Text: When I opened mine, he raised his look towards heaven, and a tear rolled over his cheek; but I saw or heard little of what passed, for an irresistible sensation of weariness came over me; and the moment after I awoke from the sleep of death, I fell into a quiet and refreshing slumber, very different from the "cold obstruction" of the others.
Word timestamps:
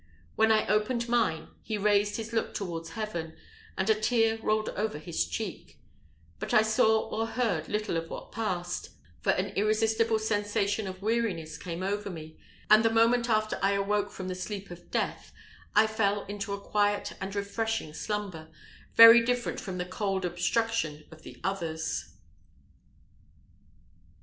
When 0.35 0.51
I 0.51 0.65
opened 0.65 1.07
mine, 1.07 1.49
he 1.61 1.77
raised 1.77 2.17
his 2.17 2.33
look 2.33 2.55
towards 2.55 2.89
heaven, 2.93 3.37
and 3.77 3.87
a 3.87 3.93
tear 3.93 4.39
rolled 4.41 4.69
over 4.69 4.97
his 4.97 5.27
cheek; 5.27 5.77
but 6.39 6.55
I 6.55 6.63
saw 6.63 7.07
or 7.11 7.27
heard 7.27 7.69
little 7.69 7.95
of 7.97 8.09
what 8.09 8.31
passed, 8.31 8.89
for 9.21 9.29
an 9.33 9.49
irresistible 9.49 10.17
sensation 10.17 10.87
of 10.87 11.03
weariness 11.03 11.55
came 11.55 11.83
over 11.83 12.09
me; 12.09 12.39
and 12.67 12.83
the 12.83 12.89
moment 12.89 13.29
after 13.29 13.59
I 13.61 13.73
awoke 13.73 14.09
from 14.09 14.27
the 14.27 14.33
sleep 14.33 14.71
of 14.71 14.89
death, 14.89 15.31
I 15.75 15.85
fell 15.85 16.23
into 16.25 16.51
a 16.51 16.59
quiet 16.59 17.13
and 17.21 17.35
refreshing 17.35 17.93
slumber, 17.93 18.47
very 18.95 19.23
different 19.23 19.59
from 19.59 19.77
the 19.77 19.85
"cold 19.85 20.25
obstruction" 20.25 21.03
of 21.11 21.21
the 21.21 21.39
others. 21.43 22.15